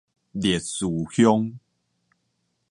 [0.31, 1.57] 烈嶼鄉